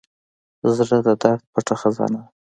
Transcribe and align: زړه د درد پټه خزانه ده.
زړه 0.75 0.97
د 1.05 1.07
درد 1.21 1.43
پټه 1.53 1.75
خزانه 1.81 2.21
ده. 2.23 2.23